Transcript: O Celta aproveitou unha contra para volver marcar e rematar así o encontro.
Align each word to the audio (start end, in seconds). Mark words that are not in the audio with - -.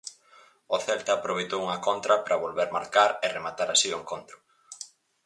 O 0.75 0.77
Celta 0.85 1.11
aproveitou 1.15 1.59
unha 1.65 1.81
contra 1.87 2.15
para 2.25 2.41
volver 2.43 2.69
marcar 2.77 3.11
e 3.25 3.27
rematar 3.37 3.69
así 3.71 3.87
o 3.91 3.99
encontro. 4.01 4.37